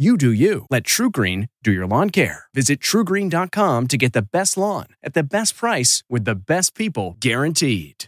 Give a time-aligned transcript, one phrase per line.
[0.00, 0.64] You do you.
[0.70, 2.44] Let TruGreen do your lawn care.
[2.54, 7.16] Visit trugreen.com to get the best lawn at the best price with the best people
[7.18, 8.04] guaranteed.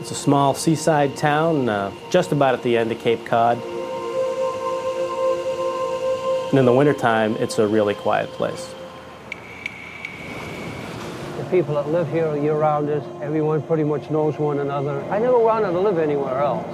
[0.00, 3.62] It's a small seaside town uh, just about at the end of Cape Cod.
[6.52, 8.74] And in the wintertime, it's a really quiet place.
[11.38, 15.02] The people that live here year round is everyone pretty much knows one another.
[15.04, 16.66] I never wanted to live anywhere else.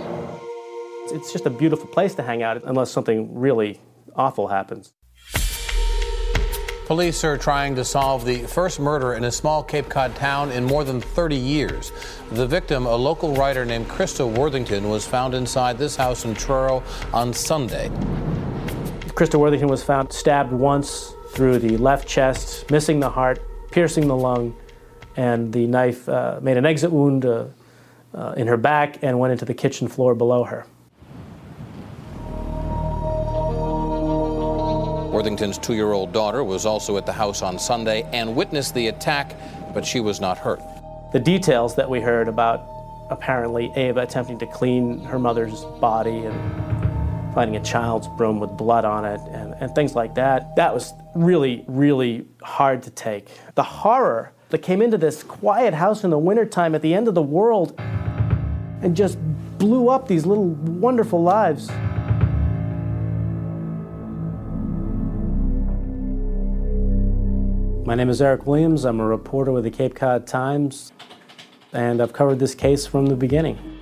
[1.12, 3.80] It's just a beautiful place to hang out unless something really
[4.16, 4.94] awful happens.
[6.86, 10.64] Police are trying to solve the first murder in a small Cape Cod town in
[10.64, 11.92] more than 30 years.
[12.32, 16.82] The victim, a local writer named Christa Worthington, was found inside this house in Truro
[17.12, 17.92] on Sunday.
[19.18, 23.42] Christa Worthington was found stabbed once through the left chest, missing the heart,
[23.72, 24.56] piercing the lung,
[25.16, 27.46] and the knife uh, made an exit wound uh,
[28.14, 30.66] uh, in her back and went into the kitchen floor below her.
[35.10, 38.86] Worthington's two year old daughter was also at the house on Sunday and witnessed the
[38.86, 39.34] attack,
[39.74, 40.62] but she was not hurt.
[41.12, 42.64] The details that we heard about
[43.10, 46.87] apparently Ava attempting to clean her mother's body and
[47.38, 50.92] finding a child's broom with blood on it and, and things like that, that was
[51.14, 53.28] really, really hard to take.
[53.54, 57.14] The horror that came into this quiet house in the wintertime at the end of
[57.14, 57.78] the world
[58.82, 59.20] and just
[59.56, 61.68] blew up these little wonderful lives.
[67.86, 68.84] My name is Eric Williams.
[68.84, 70.90] I'm a reporter with the Cape Cod Times,
[71.72, 73.77] and I've covered this case from the beginning.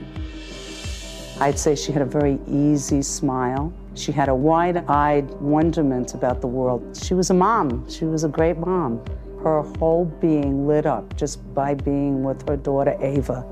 [1.38, 3.70] I'd say she had a very easy smile.
[3.94, 6.96] She had a wide eyed wonderment about the world.
[6.96, 9.04] She was a mom, she was a great mom.
[9.42, 13.44] Her whole being lit up just by being with her daughter Ava.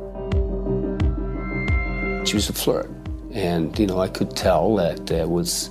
[2.25, 2.91] She was a flirt,
[3.33, 5.69] and you know I could tell that there was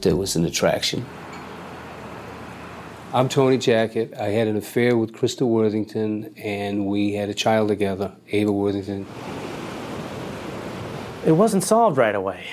[0.00, 1.06] there was an attraction.
[3.12, 4.18] I'm Tony Jackett.
[4.18, 9.06] I had an affair with Christa Worthington, and we had a child together, Ava Worthington.
[11.26, 12.44] It wasn't solved right away.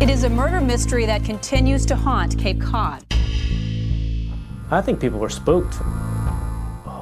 [0.00, 3.04] It is a murder mystery that continues to haunt Cape Cod.
[4.72, 5.74] I think people were spooked.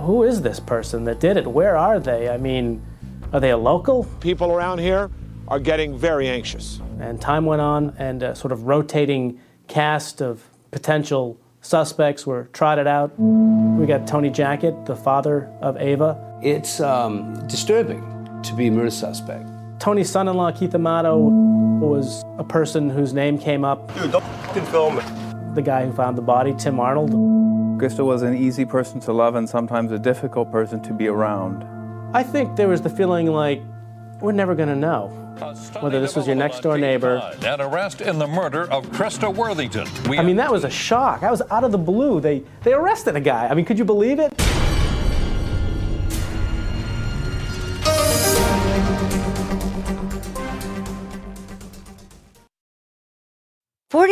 [0.02, 1.46] Who is this person that did it?
[1.46, 2.28] Where are they?
[2.28, 2.84] I mean,
[3.32, 4.04] are they a local?
[4.20, 5.10] People around here
[5.48, 6.82] are getting very anxious.
[7.00, 12.86] And time went on, and a sort of rotating cast of potential suspects were trotted
[12.86, 13.18] out.
[13.18, 16.38] We got Tony Jackett, the father of Ava.
[16.42, 18.13] It's um, disturbing
[18.44, 19.48] to be a murder suspect.
[19.78, 23.92] Tony's son in law, Keith Amato, was a person whose name came up.
[23.94, 25.54] Dude, don't f***ing film it.
[25.54, 27.10] The guy who found the body, Tim Arnold.
[27.80, 31.64] Christa was an easy person to love and sometimes a difficult person to be around.
[32.14, 33.60] I think there was the feeling like,
[34.20, 35.08] we're never going to know
[35.80, 37.16] whether this was your next door neighbor.
[37.44, 39.88] An arrest in the murder of Christa Worthington.
[40.08, 41.24] We I mean, that was a shock.
[41.24, 42.20] I was out of the blue.
[42.20, 43.48] They they arrested a guy.
[43.48, 44.32] I mean, could you believe it?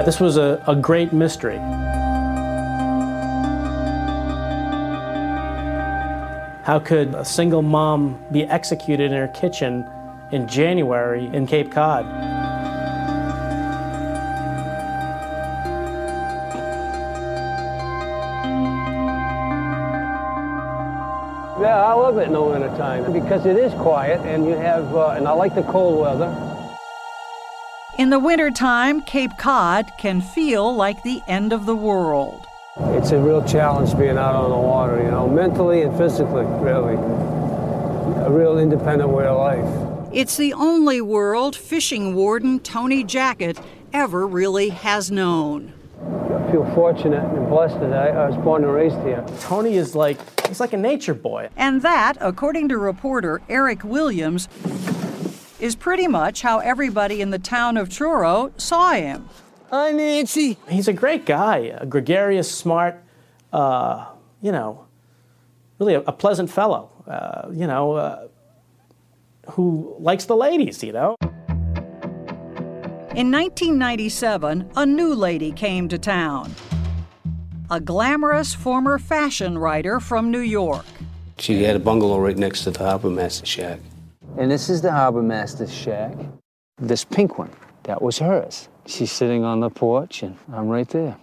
[0.00, 1.58] This was a, a great mystery.
[6.64, 9.88] How could a single mom be executed in her kitchen
[10.32, 12.04] in January in Cape Cod?
[21.60, 25.10] Yeah, I love it in the wintertime because it is quiet and you have, uh,
[25.10, 26.51] and I like the cold weather.
[27.98, 32.46] In the wintertime, Cape Cod can feel like the end of the world.
[32.78, 36.94] It's a real challenge being out on the water, you know, mentally and physically, really.
[38.24, 40.10] A real independent way of life.
[40.10, 43.62] It's the only world fishing warden Tony Jackett
[43.92, 45.74] ever really has known.
[46.00, 49.22] I feel fortunate and blessed that I, I was born and raised here.
[49.40, 50.18] Tony is like,
[50.48, 51.50] he's like a nature boy.
[51.58, 54.48] And that, according to reporter Eric Williams,
[55.62, 59.28] is pretty much how everybody in the town of Truro saw him.
[59.70, 60.58] Hi, Nancy.
[60.68, 63.00] He's a great guy, a gregarious, smart,
[63.52, 64.06] uh,
[64.42, 64.86] you know,
[65.78, 68.26] really a, a pleasant fellow, uh, you know, uh,
[69.52, 71.14] who likes the ladies, you know.
[73.14, 76.52] In 1997, a new lady came to town.
[77.70, 80.84] A glamorous former fashion writer from New York.
[81.38, 83.78] She had a bungalow right next to the harbor master shack.
[84.38, 86.14] And this is the harbor master's shack.
[86.78, 87.50] This pink one,
[87.82, 88.68] that was hers.
[88.86, 91.16] She's sitting on the porch, and I'm right there.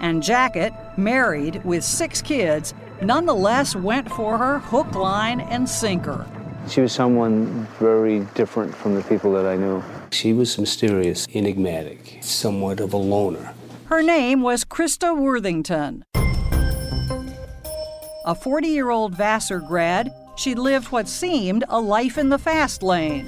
[0.00, 6.26] And Jackett, married with six kids, nonetheless went for her hook, line, and sinker.
[6.68, 9.82] She was someone very different from the people that I knew.
[10.10, 13.54] She was mysterious, enigmatic, somewhat of a loner.
[13.86, 16.04] Her name was Christa Worthington.
[18.28, 22.82] A 40 year old Vassar grad, she lived what seemed a life in the fast
[22.82, 23.24] lane.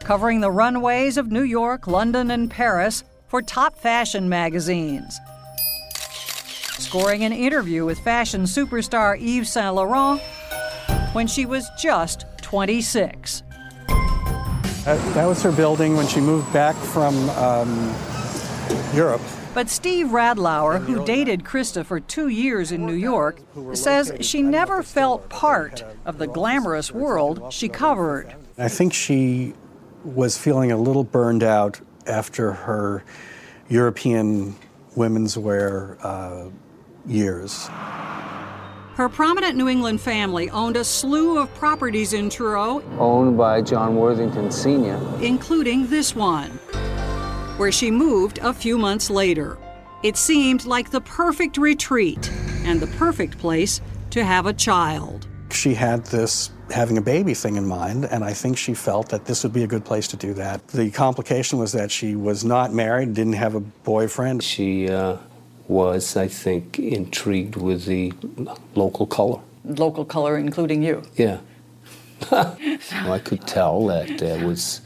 [0.00, 5.16] Covering the runways of New York, London, and Paris for top fashion magazines.
[6.72, 10.20] Scoring an interview with fashion superstar Yves Saint Laurent
[11.12, 13.44] when she was just 26.
[13.86, 17.94] That, that was her building when she moved back from um,
[18.92, 19.22] Europe.
[19.54, 23.40] But Steve Radlauer, who dated Christa for two years in New York,
[23.74, 28.34] says she never felt part of the glamorous world she covered.
[28.56, 29.52] I think she
[30.04, 33.04] was feeling a little burned out after her
[33.68, 34.56] European
[34.96, 36.48] women's wear uh,
[37.06, 37.68] years.
[38.94, 43.96] Her prominent New England family owned a slew of properties in Truro, Owned by John
[43.96, 45.00] Worthington Sr.
[45.22, 46.58] including this one,
[47.56, 49.58] where she moved a few months later.
[50.02, 52.30] It seemed like the perfect retreat
[52.64, 53.80] and the perfect place
[54.10, 55.28] to have a child.
[55.50, 59.26] She had this having a baby thing in mind, and I think she felt that
[59.26, 60.66] this would be a good place to do that.
[60.68, 64.42] The complication was that she was not married, didn't have a boyfriend.
[64.42, 65.18] She uh,
[65.68, 68.12] was, I think, intrigued with the
[68.74, 69.40] local color.
[69.64, 71.02] Local color, including you.
[71.16, 71.40] Yeah.
[72.30, 74.80] I could tell that there was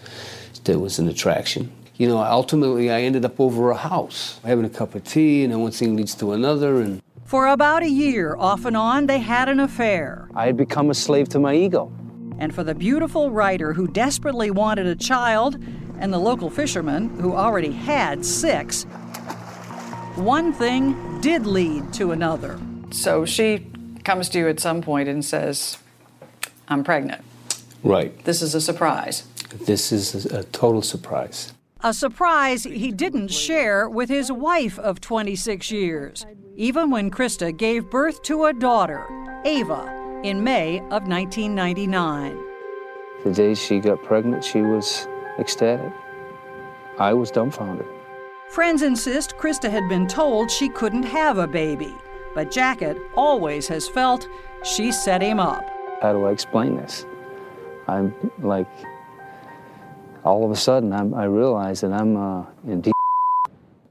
[0.64, 1.70] there was an attraction.
[1.98, 5.52] You know, ultimately, I ended up over a house, having a cup of tea, and
[5.52, 9.18] then one thing leads to another, and For about a year, off and on, they
[9.18, 10.28] had an affair.
[10.34, 11.90] I had become a slave to my ego.
[12.38, 15.56] And for the beautiful writer who desperately wanted a child,
[15.98, 18.84] and the local fisherman who already had six,
[20.16, 22.60] one thing did lead to another.
[22.90, 23.66] So she
[24.04, 25.78] comes to you at some point and says,
[26.68, 27.24] I'm pregnant.
[27.82, 28.22] right.
[28.24, 29.24] This is a surprise.
[29.64, 31.54] This is a, a total surprise.
[31.86, 36.26] A surprise he didn't share with his wife of 26 years,
[36.56, 39.06] even when Christa gave birth to a daughter,
[39.44, 42.36] Ava, in May of 1999.
[43.22, 45.06] The day she got pregnant, she was
[45.38, 45.92] ecstatic.
[46.98, 47.86] I was dumbfounded.
[48.48, 51.94] Friends insist Christa had been told she couldn't have a baby,
[52.34, 54.28] but Jackett always has felt
[54.64, 55.64] she set him up.
[56.02, 57.06] How do I explain this?
[57.86, 58.66] I'm like,
[60.26, 62.92] all of a sudden, I'm, I realize that I'm uh, in deep.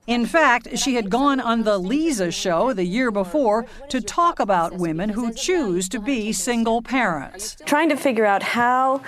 [0.05, 4.77] In fact, she had gone on the Leeza show the year before to talk about
[4.77, 7.57] women who choose to be single parents.
[7.65, 9.01] Trying to figure out how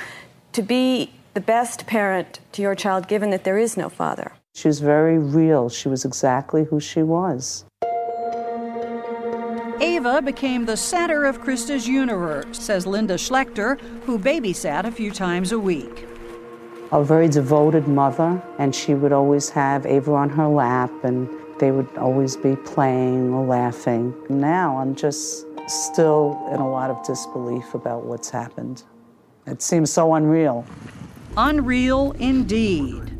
[0.53, 4.31] to be the best parent to your child given that there is no father.
[4.55, 5.69] She was very real.
[5.69, 7.65] She was exactly who she was.
[9.79, 15.51] Ava became the center of Christa's universe, says Linda Schlechter, who babysat a few times
[15.51, 16.07] a week.
[16.93, 21.27] A very devoted mother, and she would always have Ava on her lap, and
[21.59, 24.13] they would always be playing or laughing.
[24.29, 28.83] Now I'm just still in a lot of disbelief about what's happened.
[29.47, 30.65] It seems so unreal.
[31.35, 33.17] Unreal indeed.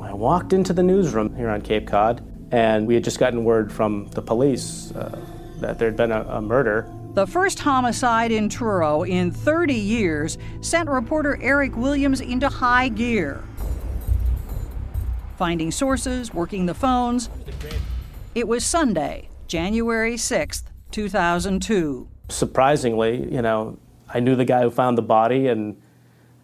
[0.00, 2.22] I walked into the newsroom here on Cape Cod,
[2.52, 5.20] and we had just gotten word from the police uh,
[5.56, 6.90] that there had been a, a murder.
[7.14, 13.42] The first homicide in Truro in 30 years sent reporter Eric Williams into high gear.
[15.36, 17.28] Finding sources, working the phones.
[18.36, 20.62] It was Sunday, January 6th,
[20.92, 22.08] 2002.
[22.28, 23.76] Surprisingly, you know,
[24.08, 25.76] I knew the guy who found the body, and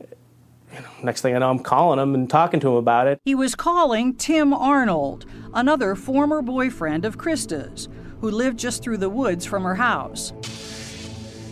[0.00, 3.20] you know, next thing I know, I'm calling him and talking to him about it.
[3.24, 7.88] He was calling Tim Arnold, another former boyfriend of Christa's,
[8.26, 10.32] who lived just through the woods from her house.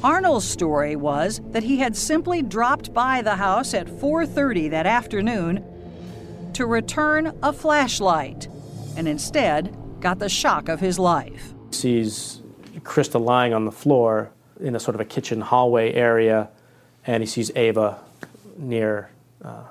[0.03, 5.65] Arnold's story was that he had simply dropped by the house at 4:30 that afternoon
[6.53, 8.49] to return a flashlight
[8.97, 11.55] and instead got the shock of his life.
[11.71, 12.43] Sees
[12.81, 16.49] Christa lying on the floor in a sort of a kitchen hallway area,
[17.07, 17.99] and he sees Ava
[18.59, 19.11] near
[19.45, 19.63] uh,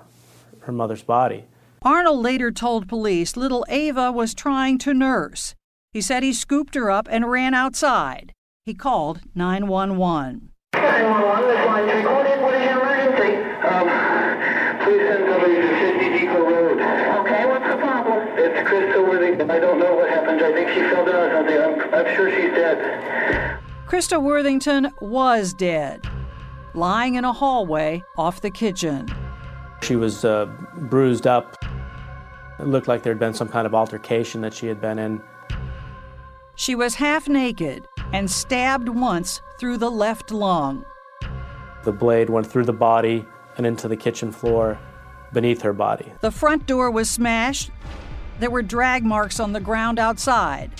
[0.61, 1.43] her mother's body.
[1.81, 5.53] Arnold later told police little Ava was trying to nurse.
[5.93, 8.33] He said he scooped her up and ran outside.
[8.65, 10.49] He called 911.
[10.73, 12.41] 911, this line recorded.
[12.41, 13.37] What is your emergency?
[13.61, 13.85] Um,
[14.81, 16.81] please send somebody to 50 Depot Road.
[16.81, 18.27] Okay, what's the problem?
[18.39, 19.51] It's Christa Worthington.
[19.51, 20.41] I don't know what happened.
[20.41, 21.57] I think she fell down or something.
[21.61, 23.59] I'm, I'm sure she's dead.
[23.85, 26.01] Christa Worthington was dead,
[26.73, 29.07] lying in a hallway off the kitchen.
[29.83, 31.63] She was uh, bruised up.
[32.59, 35.21] It looked like there had been some kind of altercation that she had been in.
[36.55, 40.85] She was half naked and stabbed once through the left lung.
[41.83, 43.25] The blade went through the body
[43.57, 44.79] and into the kitchen floor
[45.33, 46.11] beneath her body.
[46.21, 47.71] The front door was smashed.
[48.39, 50.71] There were drag marks on the ground outside,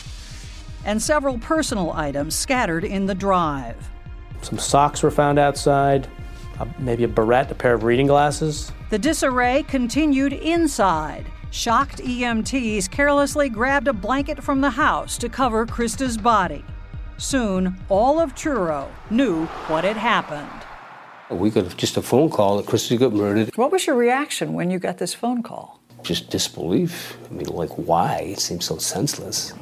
[0.86, 3.90] and several personal items scattered in the drive.
[4.42, 6.08] Some socks were found outside,
[6.60, 8.72] uh, maybe a barrette, a pair of reading glasses.
[8.90, 11.26] The disarray continued inside.
[11.54, 16.66] Shocked EMTs carelessly grabbed a blanket from the house to cover Christa's body.
[17.18, 20.50] Soon, all of Truro knew what had happened.
[21.30, 23.56] We got just a phone call that Christa got murdered.
[23.56, 25.80] What was your reaction when you got this phone call?
[26.02, 27.20] Just disbelief.
[27.30, 28.30] I mean, like, why?
[28.32, 29.54] It seems so senseless.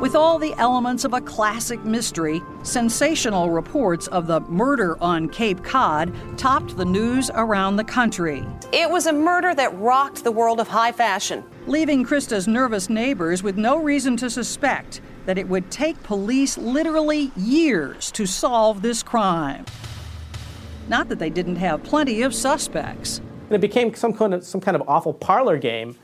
[0.00, 5.62] With all the elements of a classic mystery, sensational reports of the murder on Cape
[5.62, 8.42] Cod topped the news around the country,
[8.72, 11.44] It was a murder that rocked the world of high fashion.
[11.66, 17.30] leaving Christa's nervous neighbors with no reason to suspect that it would take police literally
[17.36, 19.66] years to solve this crime.
[20.88, 23.18] Not that they didn't have plenty of suspects.
[23.18, 25.94] And it became some kind of, some kind of awful parlor game,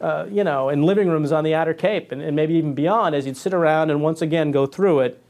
[0.00, 3.14] uh, you know, in living rooms on the Outer Cape and, and maybe even beyond
[3.14, 5.22] as you'd sit around and once again go through it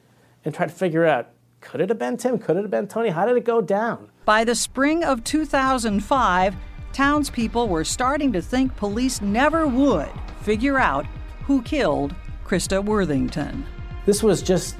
[0.45, 1.31] and try to figure out
[1.61, 2.39] Could it have been Tim?
[2.39, 3.11] Could it have been Tony?
[3.11, 4.11] How did it go down?
[4.25, 6.57] By the spring of 2005,
[6.93, 10.11] townspeople were starting to think police never would
[10.43, 11.07] figure out
[11.45, 13.65] who killed Christa Worthington.
[14.07, 14.77] This was just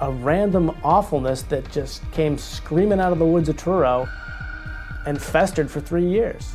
[0.00, 4.08] a random awfulness that just came screaming out of the woods of Truro
[5.06, 6.54] and festered for three years.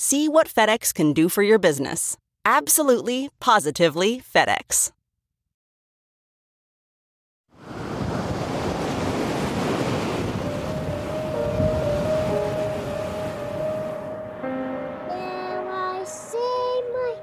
[0.00, 2.16] See what FedEx can do for your business.
[2.44, 4.92] Absolutely, positively FedEx.
[14.44, 17.16] Now I say my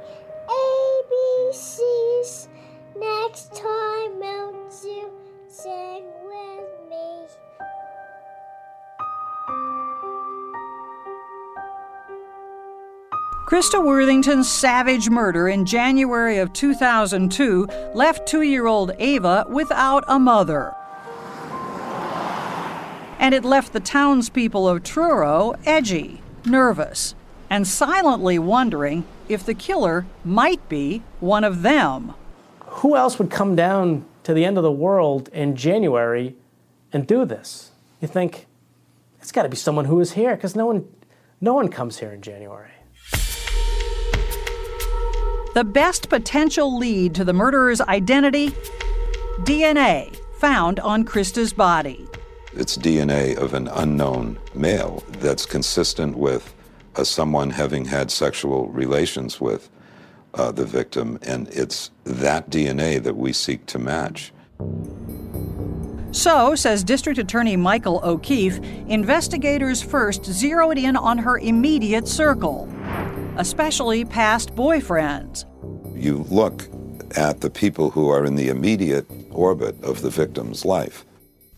[1.48, 2.50] ABCs.
[2.98, 5.14] Next time out you
[5.48, 7.26] sing with me.
[13.46, 20.18] Christa Worthington's savage murder in January of 2002 left two year old Ava without a
[20.18, 20.74] mother.
[23.20, 27.14] And it left the townspeople of Truro edgy, nervous,
[27.48, 32.16] and silently wondering if the killer might be one of them.
[32.62, 36.36] Who else would come down to the end of the world in January
[36.92, 37.74] and do this?
[38.02, 38.48] You think
[39.22, 40.88] it's got to be someone who is here because no one,
[41.40, 42.72] no one comes here in January.
[45.56, 48.50] The best potential lead to the murderer's identity
[49.44, 52.06] DNA found on Christa's body.
[52.52, 56.54] It's DNA of an unknown male that's consistent with
[56.98, 59.70] uh, someone having had sexual relations with
[60.34, 64.34] uh, the victim, and it's that DNA that we seek to match.
[66.12, 72.68] So, says District Attorney Michael O'Keefe, investigators first zeroed in on her immediate circle,
[73.38, 75.46] especially past boyfriends.
[75.96, 76.68] You look
[77.18, 81.06] at the people who are in the immediate orbit of the victim's life.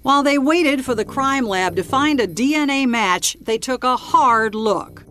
[0.01, 3.97] While they waited for the crime lab to find a DNA match, they took a
[3.97, 5.05] hard look.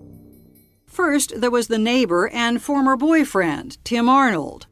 [0.87, 4.67] First, there was the neighbor and former boyfriend, Tim Arnold.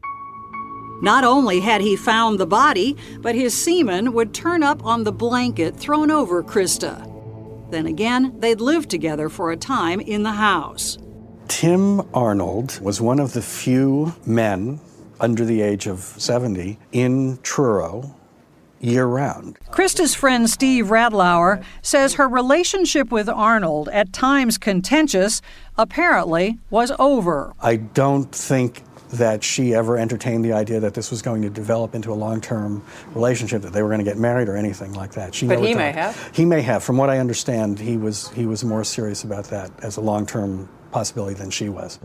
[1.02, 5.12] Not only had he found the body, but his semen would turn up on the
[5.12, 7.10] blanket thrown over Christa.
[7.70, 10.96] Then again, they'd lived together for a time in the house.
[11.48, 14.80] Tim Arnold was one of the few men
[15.20, 18.14] under the age of 70 in Truro
[18.80, 19.58] year round.
[19.70, 25.40] Christa's friend Steve Radlauer says her relationship with Arnold, at times contentious,
[25.78, 27.54] apparently was over.
[27.60, 31.94] I don't think that she ever entertained the idea that this was going to develop
[31.94, 32.82] into a long-term
[33.14, 35.34] relationship, that they were going to get married or anything like that.
[35.34, 36.30] She But he may have.
[36.34, 36.82] He may have.
[36.82, 40.68] From what I understand, he was he was more serious about that as a long-term
[40.94, 41.98] possibility than she was.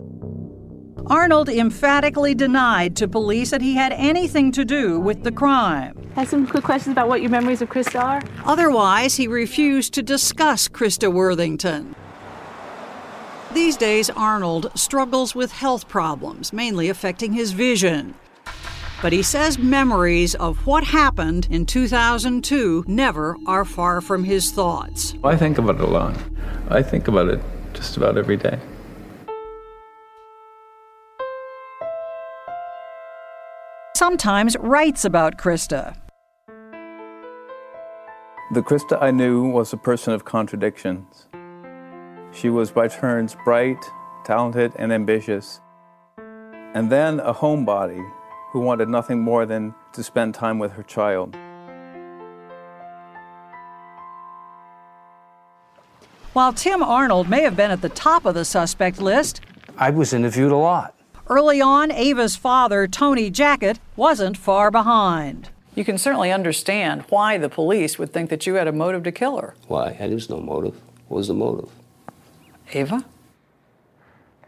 [1.05, 5.95] Arnold emphatically denied to police that he had anything to do with the crime.
[6.15, 8.21] Have some quick questions about what your memories of Christa are?
[8.45, 11.95] Otherwise, he refused to discuss Christa Worthington.
[13.53, 18.15] These days, Arnold struggles with health problems, mainly affecting his vision.
[19.03, 25.13] But he says memories of what happened in 2002 never are far from his thoughts.
[25.23, 26.17] I think about it a lot.
[26.69, 27.39] I think about it
[27.73, 28.59] just about every day.
[33.99, 35.93] Sometimes writes about Christa.
[38.53, 41.27] The Christa I knew was a person of contradictions.
[42.31, 43.83] She was by turns bright,
[44.23, 45.59] talented, and ambitious.
[46.17, 48.01] and then a homebody
[48.53, 51.35] who wanted nothing more than to spend time with her child.
[56.31, 59.41] While Tim Arnold may have been at the top of the suspect list,
[59.77, 60.95] I was interviewed a lot.
[61.29, 65.49] Early on, Ava's father, Tony Jackett, wasn't far behind.
[65.75, 69.11] You can certainly understand why the police would think that you had a motive to
[69.11, 69.53] kill her.
[69.67, 69.93] Why?
[69.93, 70.73] There was no motive.
[71.07, 71.69] What was the motive?
[72.73, 73.05] Ava?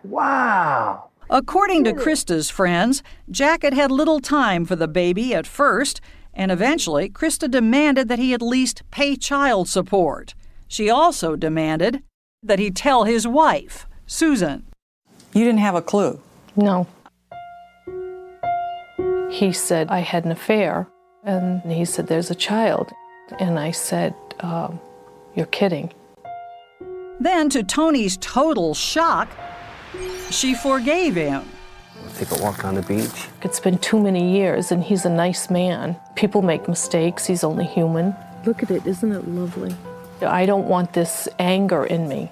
[0.04, 1.10] Wow.
[1.30, 6.02] According to Christa's friends, Jackett had little time for the baby at first,
[6.34, 10.34] and eventually Christa demanded that he at least pay child support.
[10.68, 12.02] She also demanded
[12.42, 14.66] that he tell his wife, Susan.
[15.32, 16.20] You didn't have a clue.
[16.56, 16.88] No.
[19.30, 20.88] He said I had an affair,
[21.24, 22.92] and he said, There's a child.
[23.40, 24.80] And I said, um,
[25.36, 25.94] You're kidding.
[27.20, 29.30] Then, to Tony's total shock,
[30.32, 31.44] she forgave him.
[32.16, 33.28] Take a walk on the beach.
[33.44, 35.96] It's been too many years, and he's a nice man.
[36.16, 38.16] People make mistakes, he's only human.
[38.46, 39.76] Look at it, isn't it lovely?
[40.22, 42.32] I don't want this anger in me.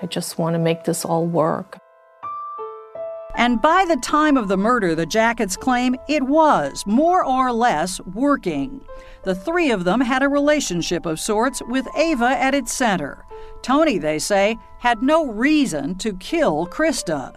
[0.00, 1.78] I just want to make this all work.
[3.36, 8.00] And by the time of the murder, the Jacketts claim it was, more or less,
[8.00, 8.80] working.
[9.24, 13.24] The three of them had a relationship of sorts with Ava at its center.
[13.62, 17.34] Tony, they say, had no reason to kill Christa.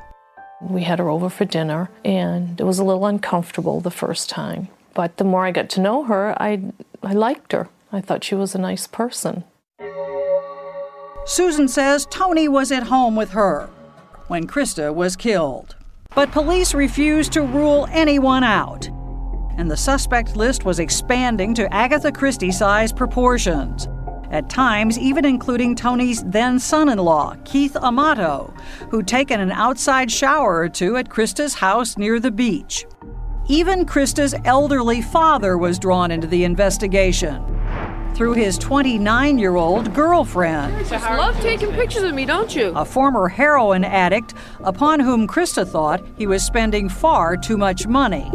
[0.61, 4.67] We had her over for dinner, and it was a little uncomfortable the first time.
[4.93, 6.61] But the more I got to know her, I,
[7.03, 7.69] I liked her.
[7.91, 9.43] I thought she was a nice person.
[11.25, 13.69] Susan says Tony was at home with her
[14.27, 15.74] when Christa was killed.
[16.15, 18.87] But police refused to rule anyone out.
[19.57, 23.89] And the suspect list was expanding to Agatha Christie sized proportions.
[24.31, 28.53] At times, even including Tony's then son in law, Keith Amato,
[28.89, 32.85] who'd taken an outside shower or two at Christa's house near the beach.
[33.47, 37.43] Even Christa's elderly father was drawn into the investigation
[38.15, 40.77] through his 29 year old girlfriend.
[40.77, 42.71] You just love taking pictures of me, don't you?
[42.75, 48.31] a former heroin addict upon whom Christa thought he was spending far too much money.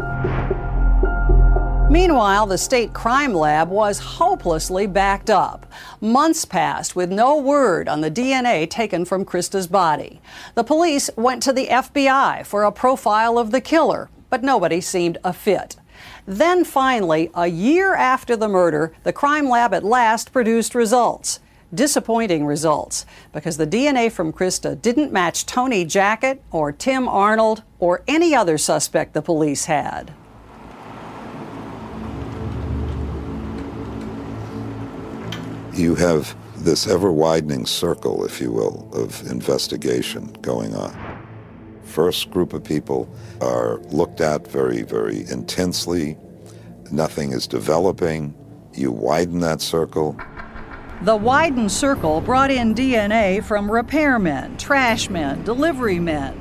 [1.91, 5.67] Meanwhile, the state crime lab was hopelessly backed up.
[6.01, 10.21] Months passed with no word on the DNA taken from Christa's body.
[10.55, 15.19] The police went to the FBI for a profile of the killer, but nobody seemed
[15.25, 15.77] a fit.
[16.31, 21.41] Then finally, a year after the murder, the crime lab at last produced results.
[21.75, 28.05] Disappointing results, because the DNA from Christa didn't match Tony Jackett or Tim Arnold or
[28.07, 30.13] any other suspect the police had.
[35.75, 41.10] You have this ever widening circle, if you will, of investigation going on.
[41.91, 46.17] First group of people are looked at very, very intensely.
[46.93, 48.33] Nothing is developing.
[48.75, 50.17] You widen that circle.
[51.03, 56.39] The widened circle brought in DNA from repairmen, trashmen, delivery men.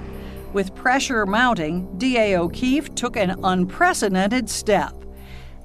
[0.53, 2.37] With pressure mounting, D.A.
[2.37, 4.93] O'Keefe took an unprecedented step,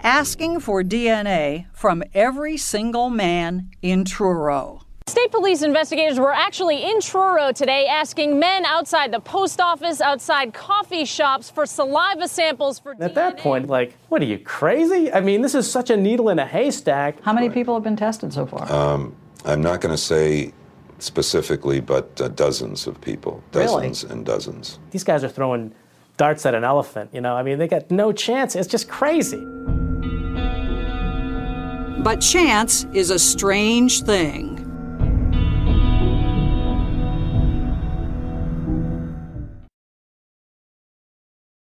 [0.00, 4.83] asking for DNA from every single man in Truro.
[5.06, 10.54] State police investigators were actually in Truro today asking men outside the post office, outside
[10.54, 15.12] coffee shops for saliva samples for At that point, like, what are you crazy?
[15.12, 17.22] I mean, this is such a needle in a haystack.
[17.22, 18.70] How many people have been tested so far?
[18.72, 19.14] Um,
[19.44, 20.54] I'm not going to say
[21.00, 23.66] specifically, but uh, dozens of people, Really?
[23.88, 24.78] dozens and dozens.
[24.90, 25.74] These guys are throwing
[26.16, 27.36] darts at an elephant, you know?
[27.36, 28.56] I mean, they got no chance.
[28.56, 29.44] It's just crazy.
[32.02, 34.53] But chance is a strange thing.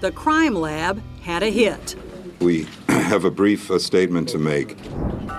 [0.00, 1.96] The crime lab had a hit.
[2.40, 4.76] We have a brief uh, statement to make.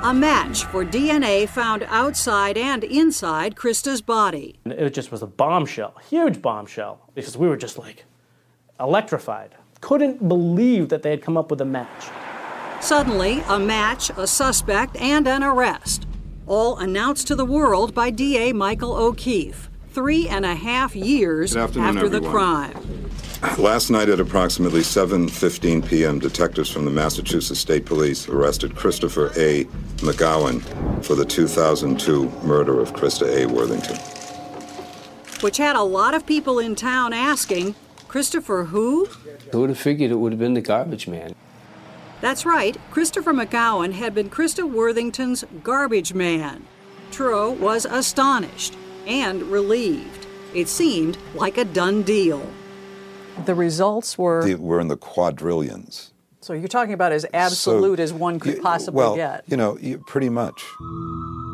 [0.04, 4.60] A match for DNA found outside and inside Christa's body.
[4.66, 8.06] It just was a bombshell, huge bombshell, because we were just like
[8.80, 9.56] electrified.
[9.82, 12.06] Couldn't believe that they had come up with a match.
[12.82, 16.08] Suddenly, a match, a suspect, and an arrest.
[16.46, 19.67] All announced to the world by DA Michael O'Keefe,
[19.98, 23.10] three and a half years Good afternoon, after the crime.
[23.58, 29.64] Last night at approximately 7:15 p.m., detectives from the Massachusetts State Police arrested Christopher A.
[30.06, 30.62] McCowan
[31.04, 33.48] for the 2002 murder of Christa A.
[33.48, 33.98] Worthington.
[35.42, 37.74] which had a lot of people in town asking,
[38.08, 39.10] Christopher who?
[39.52, 41.34] I would have figured it would have been the garbage man.
[42.22, 46.68] That's right, Christopher McCowan had been Christa Worthington's garbage man.
[47.10, 48.76] Truro was astonished
[49.08, 50.28] and relieved.
[50.54, 52.46] It seemed like a done deal.
[53.46, 54.44] The results were.
[54.44, 56.14] The- we're in the quadrillions.
[56.42, 59.44] so you're talking about as absolute as one could possibly well, get.
[59.48, 60.64] you know, pretty much.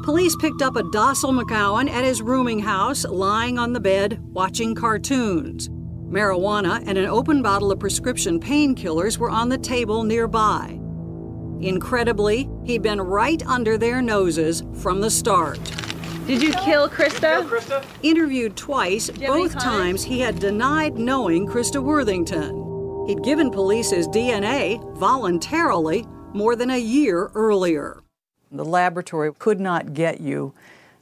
[0.04, 4.76] Police picked up a docile McCowan at his rooming house, lying on the bed, watching
[4.76, 5.70] cartoons.
[6.10, 10.80] Marijuana and an open bottle of prescription painkillers were on the table nearby.
[11.60, 15.60] Incredibly, he'd been right under their noses from the start.
[16.26, 17.86] Did you kill Christa?
[18.02, 23.06] Interviewed twice, you have any both times he had denied knowing Christa Worthington.
[23.08, 28.02] He'd given police his DNA voluntarily more than a year earlier.
[28.54, 30.54] The laboratory could not get you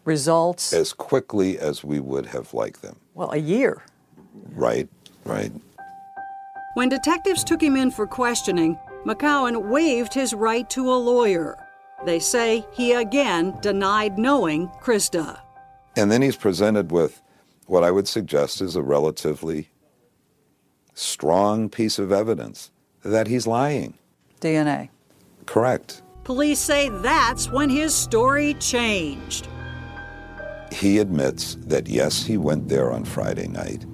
[0.06, 0.74] results.
[0.74, 2.96] As quickly as we would have liked them.
[3.14, 3.84] Well, a year.
[4.56, 4.90] Right,
[5.24, 5.52] right.
[6.74, 11.61] When detectives took him in for questioning, McCowan waived his right to a lawyer.
[12.06, 15.40] They say he again denied knowing Christa.
[15.96, 17.22] And then he's presented with
[17.68, 19.70] what I would suggest is a relatively
[20.94, 22.72] strong piece of evidence
[23.04, 23.94] that he's lying.
[24.40, 24.90] DNA.
[25.46, 26.02] Correct.
[26.24, 29.48] Police say that's when his story changed.
[30.72, 33.86] He admits that yes, he went there on Friday night.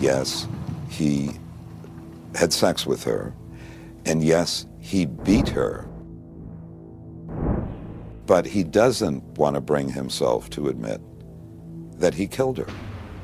[0.00, 0.48] Yes,
[0.88, 1.30] he
[2.34, 3.34] had sex with her.
[4.06, 5.88] And yes, he beat her.
[8.26, 11.00] But he doesn't want to bring himself to admit
[12.00, 12.66] that he killed her.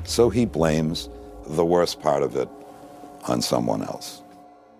[0.05, 1.09] So he blames
[1.45, 2.47] the worst part of it
[3.27, 4.21] on someone else.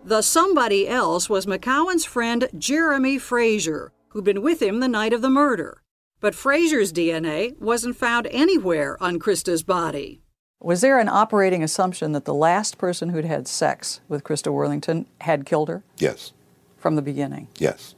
[0.06, 5.22] The somebody else was McCowan's friend Jeremy Frazier, who'd been with him the night of
[5.22, 5.82] the murder.
[6.22, 10.22] But Frazier's DNA wasn't found anywhere on Christa's body.
[10.62, 15.06] Was there an operating assumption that the last person who'd had sex with Christa Worthington
[15.22, 16.32] had killed her Yes,
[16.78, 17.48] from the beginning?
[17.58, 17.96] yes,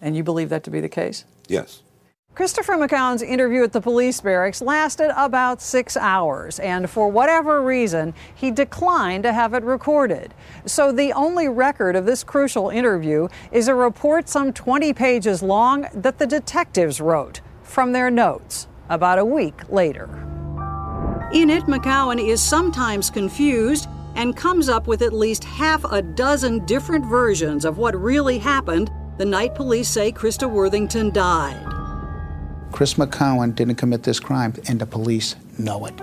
[0.00, 1.24] And you believe that to be the case?
[1.48, 1.82] yes.
[2.36, 8.14] Christopher McCowan's interview at the police barracks lasted about six hours, and for whatever reason,
[8.36, 10.32] he declined to have it recorded.
[10.64, 15.86] So the only record of this crucial interview is a report some 20 pages long
[15.92, 20.04] that the detectives wrote from their notes about a week later.
[21.34, 26.64] In it, McCowan is sometimes confused and comes up with at least half a dozen
[26.66, 31.66] different versions of what really happened the night police say Christa Worthington died.
[32.72, 35.94] Chris McCowan didn't commit this crime, and the police know it.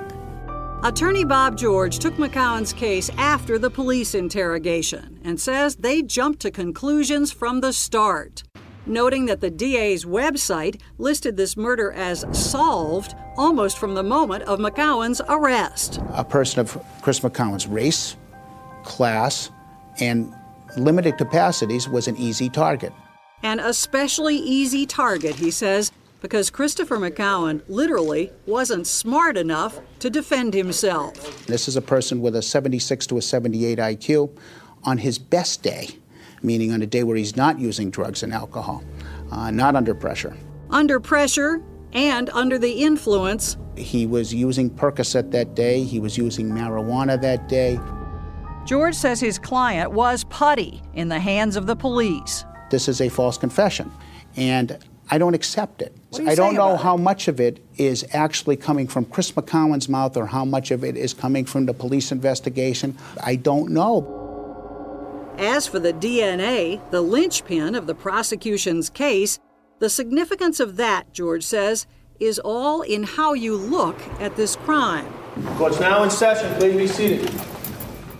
[0.83, 6.51] Attorney Bob George took McCowan's case after the police interrogation and says they jumped to
[6.51, 8.43] conclusions from the start,
[8.87, 14.59] noting that the DA's website listed this murder as solved almost from the moment of
[14.59, 15.99] McCowan's arrest.
[16.11, 18.15] A person of Chris McCowan's race,
[18.83, 19.51] class,
[19.99, 20.33] and
[20.77, 22.93] limited capacities was an easy target.
[23.43, 30.53] An especially easy target, he says, because Christopher McCowan literally wasn't smart enough to defend
[30.53, 31.45] himself.
[31.45, 34.35] This is a person with a 76 to a 78 IQ
[34.83, 35.89] on his best day,
[36.43, 38.83] meaning on a day where he's not using drugs and alcohol,
[39.31, 40.35] uh, not under pressure.
[40.69, 41.61] Under pressure
[41.93, 43.57] and under the influence.
[43.75, 47.79] He was using Percocet that day, he was using marijuana that day.
[48.65, 52.43] George says his client was putty in the hands of the police.
[52.69, 53.89] This is a false confession,
[54.35, 54.77] and
[55.09, 55.95] I don't accept it.
[56.09, 59.31] What do you I don't know how much of it is actually coming from Chris
[59.31, 62.97] McCowan's mouth or how much of it is coming from the police investigation.
[63.23, 64.26] I don't know.
[65.37, 69.37] As for the DNA, the linchpin of the prosecution's case,
[69.77, 71.85] the significance of that, George says,
[72.19, 75.05] is all in how you look at this crime.
[75.57, 76.51] Court's now in session.
[76.55, 77.41] Please be seated.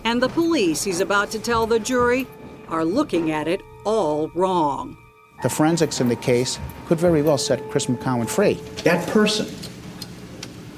[0.04, 2.28] And the police he's about to tell the jury
[2.68, 4.96] are looking at it all wrong.
[5.42, 8.54] The forensics in the case could very well set Chris McCowan free.
[8.84, 9.48] That person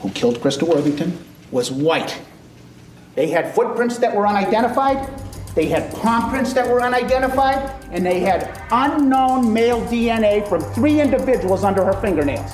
[0.00, 2.18] who killed Christa Worthington was white.
[3.14, 5.06] They had footprints that were unidentified,
[5.54, 11.00] they had palm prints that were unidentified, and they had unknown male DNA from three
[11.00, 12.52] individuals under her fingernails.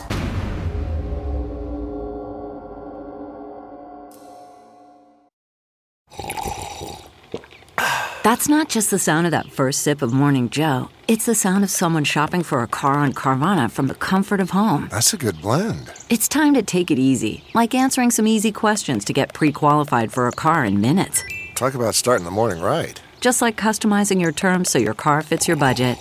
[8.27, 10.89] That's not just the sound of that first sip of Morning Joe.
[11.07, 14.51] It's the sound of someone shopping for a car on Carvana from the comfort of
[14.51, 14.89] home.
[14.91, 15.93] That's a good blend.
[16.11, 20.13] It's time to take it easy, like answering some easy questions to get pre qualified
[20.13, 21.23] for a car in minutes.
[21.57, 23.01] Talk about starting the morning right.
[23.23, 25.97] Just like customizing your terms so your car fits your budget.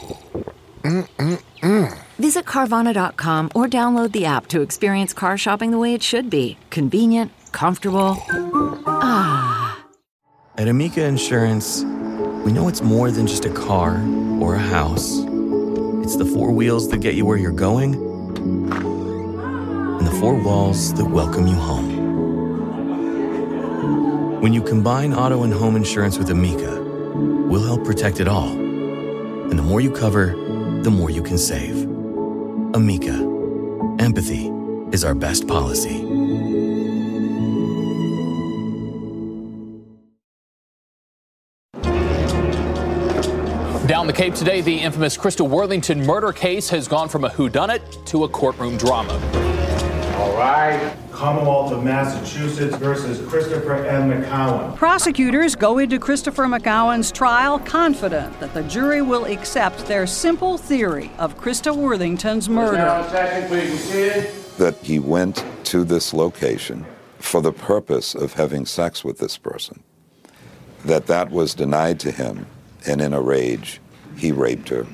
[0.83, 1.97] Mm-mm-mm.
[2.19, 6.57] Visit Carvana.com or download the app to experience car shopping the way it should be
[6.71, 8.17] convenient, comfortable.
[8.85, 9.81] Ah.
[10.57, 11.85] At Amica Insurance,
[12.43, 14.03] we know it's more than just a car
[14.41, 15.19] or a house.
[16.03, 17.95] It's the four wheels that get you where you're going
[18.73, 21.94] and the four walls that welcome you home.
[24.45, 26.79] When you combine auto and home insurance with Amica,
[27.49, 28.49] we'll help protect it all.
[28.49, 30.35] And the more you cover,
[30.83, 31.81] the more you can save.
[32.75, 33.15] Amica,
[33.97, 34.51] empathy
[34.91, 35.97] is our best policy.
[43.87, 48.05] Down the Cape today, the infamous Christa Worthington murder case has gone from a whodunit
[48.05, 49.44] to a courtroom drama.
[50.35, 50.93] All right.
[51.13, 54.11] Commonwealth of Massachusetts versus Christopher M.
[54.11, 54.75] McCowan.
[54.75, 61.09] Prosecutors go into Christopher McCowan's trial confident that the jury will accept their simple theory
[61.19, 62.75] of Christa Worthington's murder.
[64.57, 66.85] That he went to this location
[67.19, 69.81] for the purpose of having sex with this person.
[70.83, 72.45] That that was denied to him,
[72.85, 73.79] and in a rage,
[74.17, 74.85] he raped her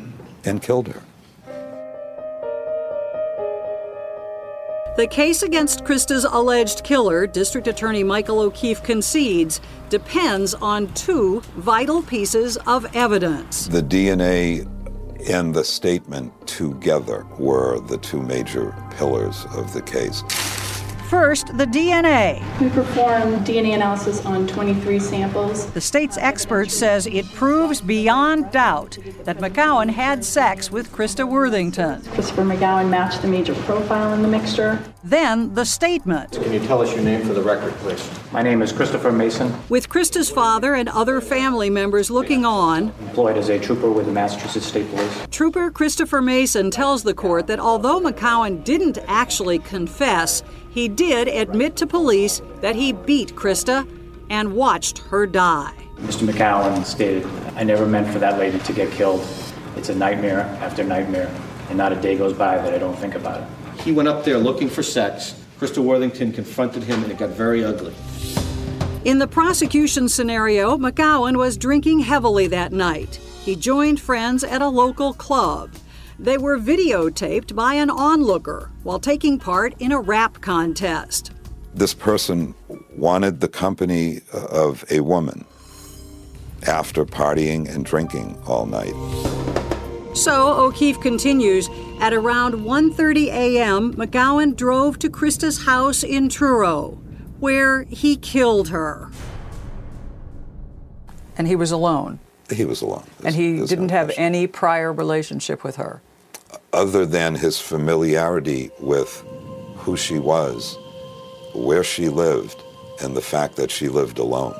[0.45, 1.01] and killed her.
[4.97, 12.01] The case against Christa's alleged killer, District Attorney Michael O'Keefe concedes, depends on two vital
[12.01, 13.67] pieces of evidence.
[13.67, 14.67] The DNA
[15.29, 20.23] and the statement together were the two major pillars of the case.
[21.11, 22.39] First, the DNA.
[22.61, 25.69] We performed DNA analysis on 23 samples.
[25.71, 32.01] The state's expert says it proves beyond doubt that McCowan had sex with Christa Worthington.
[32.13, 34.81] Christopher McCowan matched the major profile in the mixture.
[35.03, 36.31] Then the statement.
[36.31, 38.09] Can you tell us your name for the record, please?
[38.31, 43.35] My name is Christopher Mason, With Christa's father and other family members looking on, employed
[43.35, 45.27] as a trooper with the Massachusetts State Police.
[45.29, 50.41] Trooper Christopher Mason tells the court that although McCowan didn't actually confess,
[50.71, 53.87] he did admit to police that he beat Christa
[54.29, 55.73] and watched her die.
[55.97, 56.27] Mr.
[56.27, 59.27] McCowan stated, I never meant for that lady to get killed.
[59.75, 61.29] It's a nightmare after nightmare,
[61.69, 63.81] and not a day goes by that I don't think about it.
[63.81, 65.35] He went up there looking for sex.
[65.59, 67.93] Christa Worthington confronted him, and it got very ugly.
[69.03, 73.15] In the prosecution scenario, McCowan was drinking heavily that night.
[73.15, 75.71] He joined friends at a local club.
[76.21, 81.31] They were videotaped by an onlooker while taking part in a rap contest.
[81.73, 82.53] This person
[82.95, 85.45] wanted the company uh, of a woman
[86.67, 88.93] after partying and drinking all night.
[90.13, 91.67] So O'Keefe continues,
[91.99, 96.99] at around 1:30 a.m., McCowan drove to Christa's house in Truro,
[97.39, 99.09] where he killed her.
[101.35, 102.19] And he was alone.
[102.51, 103.07] He was alone.
[103.23, 106.03] and he didn't have any prior relationship with her.
[106.73, 109.23] Other than his familiarity with
[109.75, 110.77] who she was,
[111.53, 112.63] where she lived,
[113.03, 114.55] and the fact that she lived alone.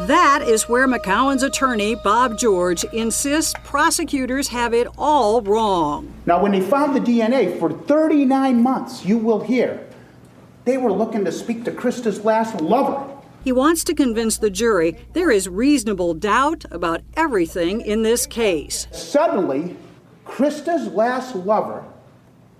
[0.00, 6.12] That is where McCowan's attorney, Bob George, insists prosecutors have it all wrong.
[6.26, 9.86] Now, when they found the DNA for 39 months, you will hear,
[10.64, 13.08] they were looking to speak to Christa's last lover.
[13.44, 18.88] He wants to convince the jury there is reasonable doubt about everything in this case.
[18.90, 19.76] Suddenly,
[20.24, 21.84] Christa's last lover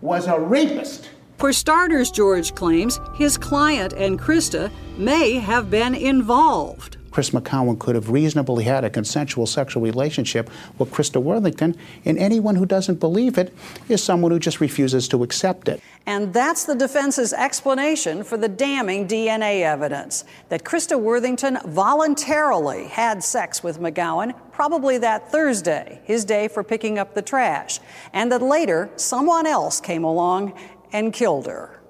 [0.01, 1.09] was a rapist.
[1.39, 6.99] For starters, George claims his client and Christa may have been involved.
[7.15, 12.57] Chris McCowan could have reasonably had a consensual sexual relationship with Christa Worthington, and anyone
[12.57, 13.55] who doesn't believe it
[13.89, 15.81] is someone who just refuses to accept it.
[16.07, 23.23] And that's the defense's explanation for the damning DNA evidence that Christa Worthington voluntarily had
[23.23, 27.79] sex with McCowan, probably that Thursday, his day for picking up the trash,
[28.13, 30.53] and that later someone else came along
[30.93, 31.81] and killed her.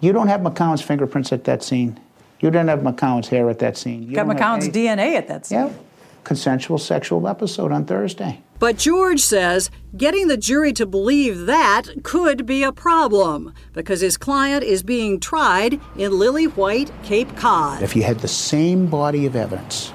[0.00, 2.00] You don't have McCowan's fingerprints at that scene.
[2.40, 4.02] You didn't have McCowan's hair at that scene.
[4.02, 5.58] You Got don't McCowan's DNA at that scene.
[5.58, 5.72] Yeah.
[6.24, 8.42] Consensual sexual episode on Thursday.
[8.58, 14.16] But George says getting the jury to believe that could be a problem because his
[14.18, 17.82] client is being tried in Lily White, Cape Cod.
[17.82, 19.92] If you had the same body of evidence,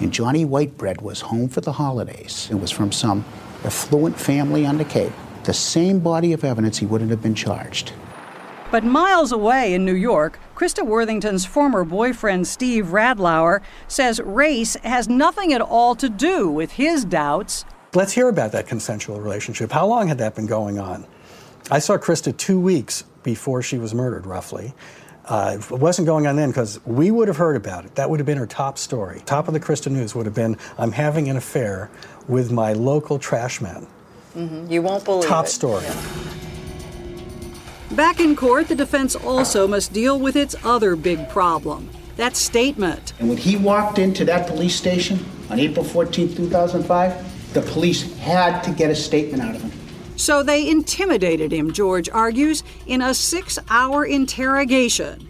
[0.00, 3.24] and Johnny Whitebread was home for the holidays and was from some
[3.64, 5.12] affluent family on the Cape,
[5.44, 7.92] the same body of evidence, he wouldn't have been charged.
[8.72, 15.10] But miles away in New York, Christa Worthington's former boyfriend Steve Radlauer says race has
[15.10, 17.66] nothing at all to do with his doubts.
[17.92, 19.70] Let's hear about that consensual relationship.
[19.70, 21.06] How long had that been going on?
[21.70, 24.72] I saw Christa two weeks before she was murdered, roughly.
[25.26, 27.94] Uh, it wasn't going on then because we would have heard about it.
[27.96, 29.20] That would have been her top story.
[29.26, 31.90] Top of the Christa News would have been I'm having an affair
[32.26, 33.86] with my local trash man.
[34.34, 34.72] Mm-hmm.
[34.72, 35.50] You won't believe Top it.
[35.50, 35.84] story.
[37.94, 43.12] Back in court, the defense also must deal with its other big problem that statement.
[43.18, 48.62] And when he walked into that police station on April 14, 2005, the police had
[48.62, 49.72] to get a statement out of him.
[50.16, 55.26] So they intimidated him, George argues, in a six hour interrogation.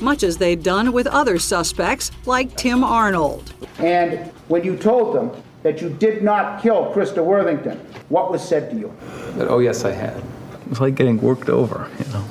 [0.00, 3.52] Much as they'd done with other suspects like Tim Arnold.
[3.78, 7.78] And when you told them that you did not kill Christa Worthington,
[8.08, 8.94] what was said to you?
[9.36, 10.22] But, oh, yes, I had.
[10.66, 12.24] It was like getting worked over, you know,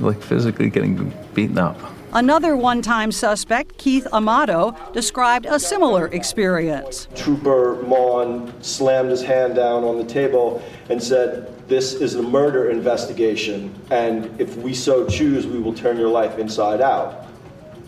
[0.08, 1.78] like physically getting beaten up.
[2.14, 7.06] Another one time suspect, Keith Amato, described a similar experience.
[7.14, 12.70] Trooper Mon slammed his hand down on the table and said, This is a murder
[12.70, 17.26] investigation, and if we so choose, we will turn your life inside out.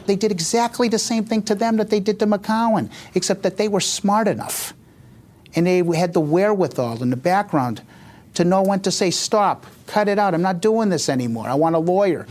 [0.04, 3.56] They did exactly the same thing to them that they did to McCowan, except that
[3.56, 4.74] they were smart enough.
[5.56, 7.80] And they had the wherewithal in the background
[8.34, 11.54] to know when to say, stop, cut it out, I'm not doing this anymore, I
[11.54, 12.26] want a lawyer.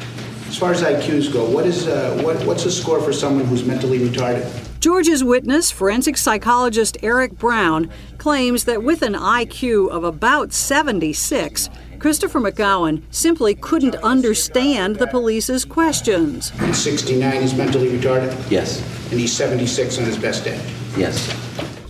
[0.47, 3.63] As far as IQs go, what is, uh, what, what's the score for someone who's
[3.63, 4.49] mentally retarded?
[4.79, 11.69] George's witness, forensic psychologist Eric Brown, claims that with an IQ of about 76,
[11.99, 16.51] Christopher McCowan simply couldn't understand the police's questions.
[16.61, 18.81] He's 69, he's mentally retarded, Yes.
[19.11, 20.59] and he's 76 on his best day.
[20.97, 21.27] Yes.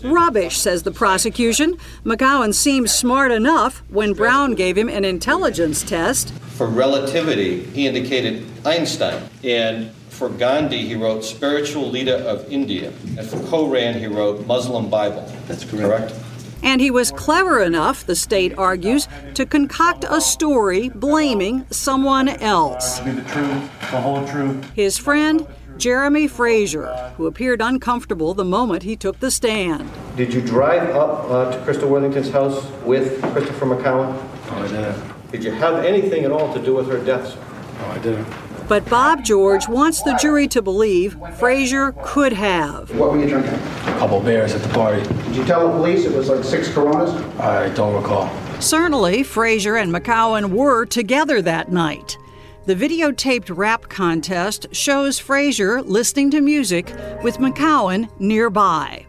[0.03, 1.77] Rubbish, says the prosecution.
[2.03, 6.31] McCowan seemed smart enough when Brown gave him an intelligence test.
[6.31, 9.23] For relativity, he indicated Einstein.
[9.43, 12.91] And for Gandhi, he wrote Spiritual Leader of India.
[13.17, 15.31] And for Koran, he wrote Muslim Bible.
[15.47, 16.13] That's correct.
[16.61, 22.99] And he was clever enough, the state argues, to concoct a story blaming someone else.
[22.99, 24.69] Be the truth, the whole truth.
[24.73, 25.47] His friend,
[25.79, 29.89] Jeremy Frazier, who appeared uncomfortable the moment he took the stand.
[30.17, 34.13] Did you drive up uh, to Christa Worthington's house with Christopher McCowan?
[34.49, 35.31] Oh, I didn't.
[35.31, 37.29] Did you have anything at all to do with her death?
[37.29, 37.39] sir?
[37.79, 38.27] Oh, I didn't.
[38.67, 42.93] But Bob George wants the jury to believe Frazier could have.
[42.95, 43.53] What were you drinking?
[43.53, 45.01] A couple beers at the party.
[45.01, 47.09] Did you tell the police it was like six Coronas?
[47.39, 48.29] I don't recall.
[48.59, 52.17] Certainly, Frazier and McCowan were together that night.
[52.65, 56.93] The videotaped rap contest shows Frazier listening to music
[57.23, 59.05] with McCowan nearby.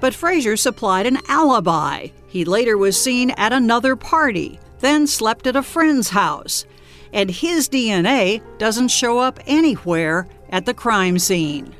[0.00, 2.08] But Frazier supplied an alibi.
[2.26, 6.64] He later was seen at another party, then slept at a friend's house.
[7.12, 11.74] And his DNA doesn't show up anywhere at the crime scene.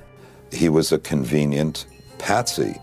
[0.52, 1.86] He was a convenient
[2.18, 2.76] patsy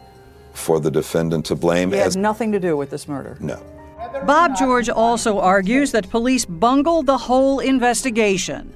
[0.54, 3.38] for the defendant to blame He had as nothing to do with this murder.
[3.40, 3.62] no.
[4.24, 8.74] Bob George also argues that police bungled the whole investigation.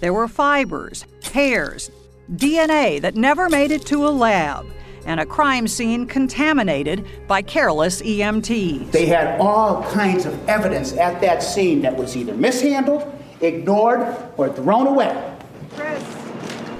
[0.00, 1.90] There were fibers, hairs,
[2.34, 4.66] DNA that never made it to a lab,
[5.06, 8.90] and a crime scene contaminated by careless EMTs.
[8.90, 13.04] They had all kinds of evidence at that scene that was either mishandled,
[13.40, 15.36] ignored, or thrown away.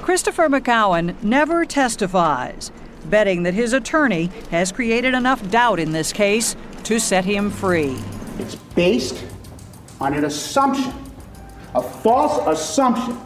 [0.02, 2.72] Christopher McCowan never testifies,
[3.04, 7.96] betting that his attorney has created enough doubt in this case to set him free.
[8.38, 9.24] It's based
[10.00, 10.92] on an assumption,
[11.74, 13.18] a false assumption,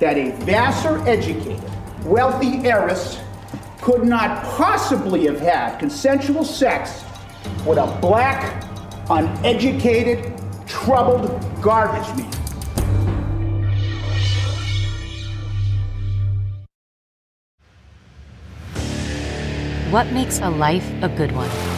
[0.00, 1.60] that a Vassar educated,
[2.04, 3.18] wealthy heiress
[3.80, 7.02] could not possibly have had consensual sex
[7.66, 8.64] with a black,
[9.10, 10.32] uneducated,
[10.66, 12.32] troubled garbage man.
[19.90, 21.77] What makes a life a good one?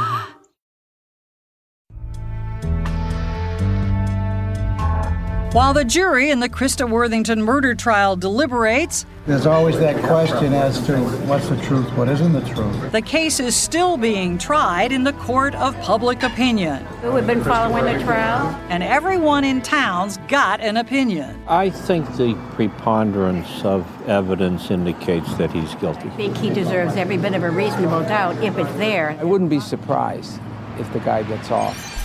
[5.51, 10.79] While the jury in the Christa Worthington murder trial deliberates, There's always that question as
[10.87, 10.97] to
[11.27, 12.93] what's the truth, what isn't the truth.
[12.93, 16.87] the case is still being tried in the court of public opinion.
[17.03, 18.47] We've been following the trial.
[18.69, 21.37] And everyone in town's got an opinion.
[21.49, 26.07] I think the preponderance of evidence indicates that he's guilty.
[26.07, 29.17] I think he deserves every bit of a reasonable doubt if it's there.
[29.19, 30.39] I wouldn't be surprised
[30.79, 32.00] if the guy gets off.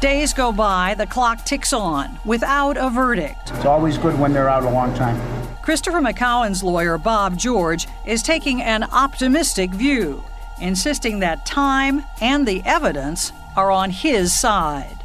[0.00, 3.50] Days go by, the clock ticks on without a verdict.
[3.54, 5.16] It's always good when they're out a long time.
[5.62, 10.22] Christopher McCowan's lawyer, Bob George, is taking an optimistic view,
[10.60, 14.98] insisting that time and the evidence are on his side.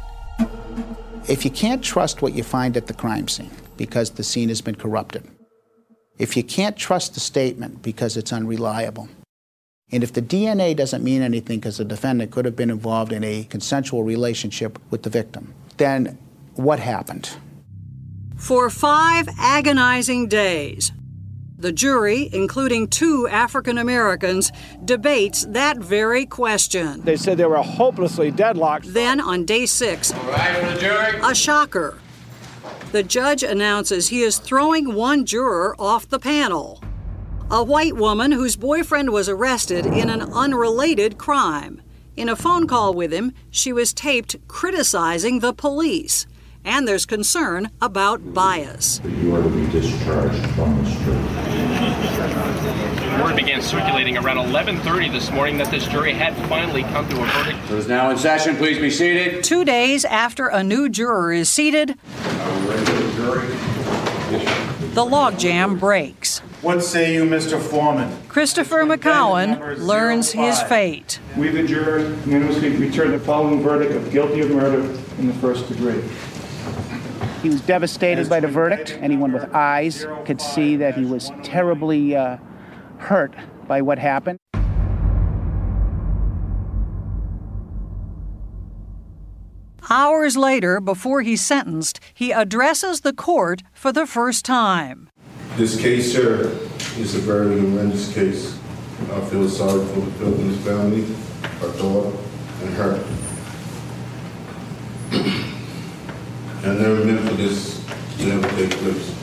[1.28, 4.60] If you can't trust what you find at the crime scene because the scene has
[4.60, 5.26] been corrupted,
[6.18, 9.08] if you can't trust the statement because it's unreliable,
[9.92, 13.22] and if the DNA doesn't mean anything because the defendant could have been involved in
[13.22, 16.18] a consensual relationship with the victim, then
[16.54, 17.30] what happened?
[18.36, 20.92] For five agonizing days,
[21.58, 24.50] the jury, including two African Americans,
[24.84, 27.02] debates that very question.
[27.02, 28.92] They said they were hopelessly deadlocked.
[28.92, 31.98] Then, on day six, a shocker.
[32.90, 36.82] The judge announces he is throwing one juror off the panel.
[37.52, 41.82] A white woman whose boyfriend was arrested in an unrelated crime.
[42.16, 46.26] In a phone call with him, she was taped criticizing the police.
[46.64, 49.02] And there's concern about bias.
[49.04, 51.18] You are to be discharged from this jury.
[53.22, 57.26] Word began circulating around 11:30 this morning that this jury had finally come to a
[57.26, 57.70] verdict.
[57.70, 58.56] is now in session.
[58.56, 59.44] Please be seated.
[59.44, 61.98] Two days after a new juror is seated,
[64.94, 66.40] the logjam breaks.
[66.62, 67.60] What say you, Mr.
[67.60, 68.16] Foreman?
[68.28, 71.18] Christopher McCowan learns his fate.
[71.36, 74.78] We, the jury, unanimously return the following verdict of guilty of murder
[75.18, 76.00] in the first degree.
[77.42, 78.96] He was devastated by the verdict.
[79.00, 82.36] Anyone with eyes could see that he was terribly uh,
[82.98, 83.34] hurt
[83.66, 84.38] by what happened.
[89.90, 95.10] Hours later, before he's sentenced, he addresses the court for the first time.
[95.56, 96.58] This case, sir,
[96.96, 98.58] is a very horrendous case.
[99.12, 101.04] I feel sorry for the victim's family,
[101.60, 102.16] our daughter,
[102.62, 103.04] and her.
[106.64, 107.84] And never meant for this
[108.16, 109.14] to never take place.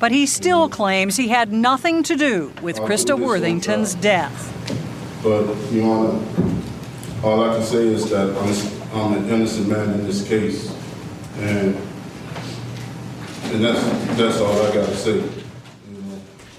[0.00, 5.20] But he still claims he had nothing to do with I Christa Worthington's uh, death.
[5.22, 6.26] But, Your Honor,
[7.22, 10.74] all I can say is that I'm, I'm an innocent man in this case.
[11.36, 11.76] And
[13.52, 13.80] and that's,
[14.16, 15.22] that's all I got to say.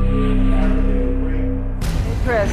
[0.57, 0.63] of.
[2.25, 2.51] Chris.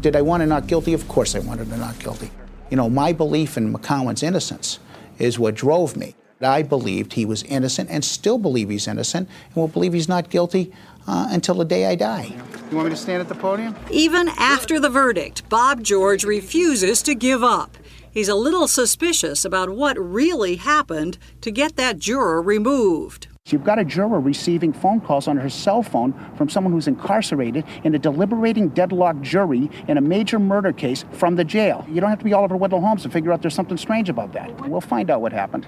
[0.00, 0.92] Did I want to not guilty?
[0.92, 2.30] Of course I wanted to not guilty.
[2.70, 4.78] You know, my belief in McCowan's innocence
[5.18, 6.14] is what drove me.
[6.40, 10.30] I believed he was innocent and still believe he's innocent and will believe he's not
[10.30, 10.72] guilty
[11.06, 12.34] uh, until the day I die.
[12.70, 13.74] You want me to stand at the podium?
[13.90, 17.76] Even after the verdict, Bob George refuses to give up.
[18.10, 23.28] He's a little suspicious about what really happened to get that juror removed.
[23.50, 27.66] You've got a juror receiving phone calls on her cell phone from someone who's incarcerated
[27.84, 31.84] in a deliberating deadlocked jury in a major murder case from the jail.
[31.86, 34.32] You don't have to be Oliver Wendell Holmes to figure out there's something strange about
[34.32, 34.66] that.
[34.66, 35.66] We'll find out what happened.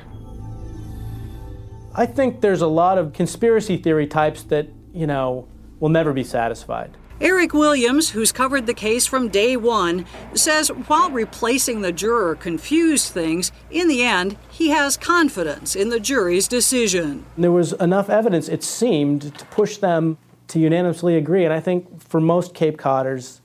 [1.94, 5.46] I think there's a lot of conspiracy theory types that, you know,
[5.78, 6.96] will never be satisfied.
[7.18, 10.04] Eric Williams, who's covered the case from day one,
[10.34, 15.98] says while replacing the juror confused things, in the end, he has confidence in the
[15.98, 17.24] jury's decision.
[17.38, 22.02] There was enough evidence, it seemed, to push them to unanimously agree, and I think
[22.02, 23.40] for most Cape Codders,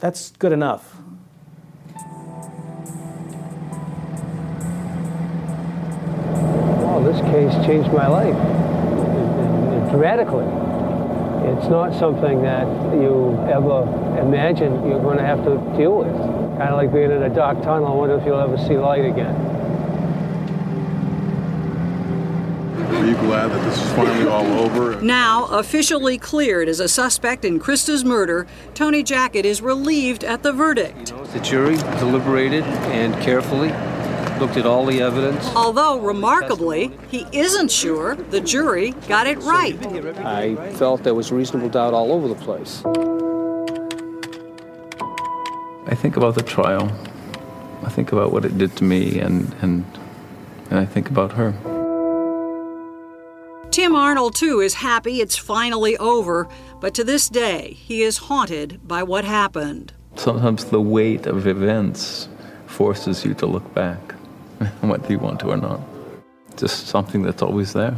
[0.00, 0.96] that's good enough.
[6.82, 8.34] Well, this case changed my life
[9.90, 10.65] dramatically.
[11.46, 13.82] It's not something that you ever
[14.20, 16.12] imagine you're going to have to deal with.
[16.58, 17.86] Kind of like being in a dark tunnel.
[17.86, 19.34] I wonder if you'll ever see light again.
[22.96, 25.00] Are you glad that this is finally all over?
[25.00, 30.52] Now, officially cleared as a suspect in Christa's murder, Tony Jackett is relieved at the
[30.52, 31.10] verdict.
[31.10, 33.70] You know, The jury deliberated and carefully
[34.38, 35.44] looked at all the evidence.
[35.54, 39.76] Although, remarkably, he isn't sure the jury got it right.
[40.18, 42.82] I felt there was reasonable doubt all over the place.
[45.86, 46.90] I think about the trial.
[47.82, 49.84] I think about what it did to me, and, and,
[50.70, 51.52] and I think about her.
[53.70, 56.48] Tim Arnold, too, is happy it's finally over,
[56.80, 59.92] but to this day, he is haunted by what happened.
[60.16, 62.28] Sometimes the weight of events
[62.66, 64.15] forces you to look back.
[64.80, 65.80] whether you want to or not.
[66.56, 67.96] Just something that's always there.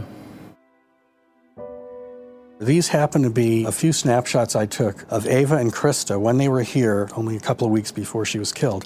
[2.61, 6.49] These happen to be a few snapshots I took of Ava and Christa when they
[6.49, 8.85] were here only a couple of weeks before she was killed.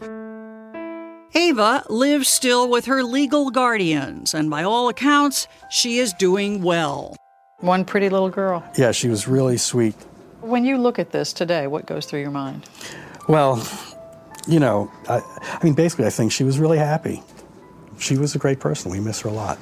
[1.34, 7.16] Ava lives still with her legal guardians, and by all accounts, she is doing well.
[7.60, 8.62] One pretty little girl.
[8.76, 9.94] Yeah, she was really sweet.
[10.42, 12.68] When you look at this today, what goes through your mind?
[13.26, 13.66] Well,
[14.46, 17.22] you know, I, I mean, basically, I think she was really happy
[18.02, 18.90] she was a great person.
[18.90, 19.58] We miss her a lot.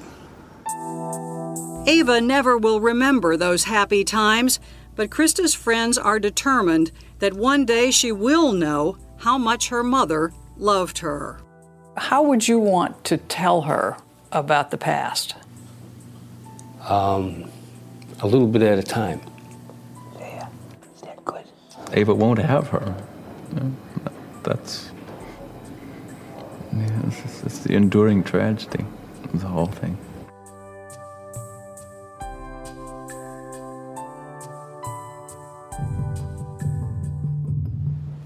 [1.87, 4.59] Ava never will remember those happy times,
[4.97, 10.33] but Christa's friends are determined that one day she will know how much her mother
[10.57, 11.41] loved her.
[11.97, 13.97] How would you want to tell her
[14.33, 15.35] about the past?
[16.89, 17.51] Um,
[18.21, 19.21] a little bit at a time.
[20.19, 20.49] Yeah,
[20.95, 21.45] is that good?
[21.93, 22.95] Ava won't have her.
[24.45, 24.90] That's
[26.77, 28.85] yeah, it's, it's the enduring tragedy
[29.33, 29.99] of the whole thing.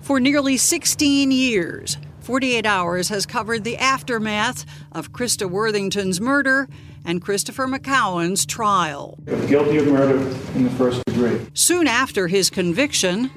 [0.01, 6.68] For nearly 16 years, 48 Hours has covered the aftermath of Christa Worthington's murder
[7.05, 9.18] and Christopher McCowan's trial.
[9.47, 10.16] Guilty of murder
[10.55, 11.47] in the first degree.
[11.55, 13.30] Soon after his conviction,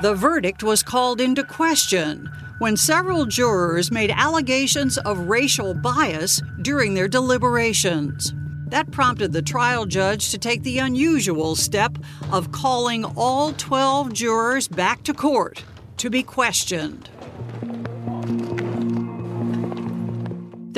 [0.00, 6.94] the verdict was called into question when several jurors made allegations of racial bias during
[6.94, 8.32] their deliberations.
[8.68, 11.98] That prompted the trial judge to take the unusual step
[12.30, 15.64] of calling all 12 jurors back to court
[15.96, 17.10] to be questioned.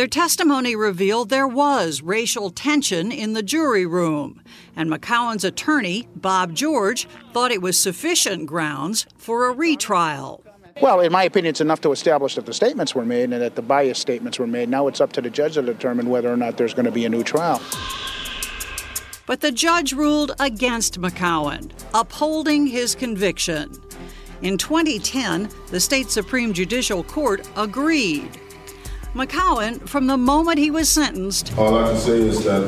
[0.01, 4.40] Their testimony revealed there was racial tension in the jury room,
[4.74, 10.42] and McCowan's attorney, Bob George, thought it was sufficient grounds for a retrial.
[10.80, 13.57] Well, in my opinion, it's enough to establish that the statements were made and that
[13.57, 14.70] the bias statements were made.
[14.70, 17.05] Now it's up to the judge to determine whether or not there's going to be
[17.05, 17.61] a new trial.
[19.26, 23.70] But the judge ruled against McCowan, upholding his conviction.
[24.40, 28.40] In 2010, the state Supreme Judicial Court agreed.
[29.15, 32.63] McCowan, from the moment he was sentenced, All I can say is that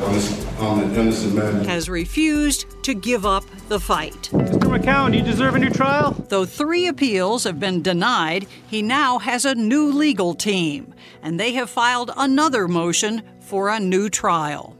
[0.59, 1.65] I'm, I'm an innocent man.
[1.65, 4.29] has refused to give up the fight.
[4.33, 4.59] Mr.
[4.59, 6.13] McCowan, do you deserve a new trial?
[6.31, 11.53] Though three appeals have been denied, he now has a new legal team, and they
[11.53, 14.77] have filed another motion for a new trial.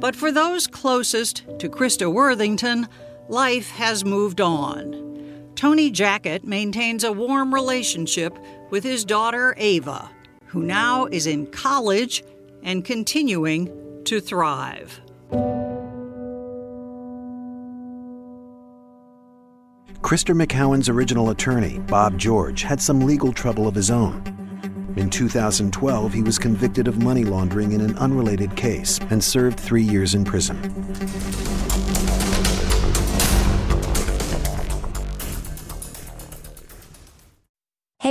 [0.00, 2.88] But for those closest to Christa Worthington,
[3.28, 5.11] life has moved on.
[5.62, 8.36] Tony Jackett maintains a warm relationship
[8.70, 10.10] with his daughter Ava,
[10.46, 12.24] who now is in college
[12.64, 13.70] and continuing
[14.04, 15.00] to thrive.
[20.00, 24.20] Krister McCowan's original attorney, Bob George, had some legal trouble of his own.
[24.96, 29.84] In 2012, he was convicted of money laundering in an unrelated case and served three
[29.84, 30.58] years in prison.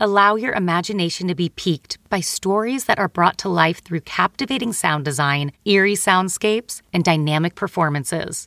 [0.00, 4.72] Allow your imagination to be piqued by stories that are brought to life through captivating
[4.72, 8.46] sound design, eerie soundscapes, and dynamic performances.